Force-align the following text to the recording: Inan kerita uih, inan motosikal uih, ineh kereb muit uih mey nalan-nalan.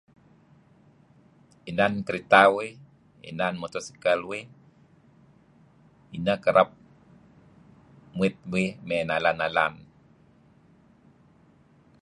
Inan 1.71 1.93
kerita 2.07 2.41
uih, 2.57 2.73
inan 3.29 3.53
motosikal 3.61 4.19
uih, 4.31 4.43
ineh 6.15 6.37
kereb 6.45 6.69
muit 8.15 8.35
uih 8.55 8.69
mey 8.87 9.01
nalan-nalan. 9.09 9.73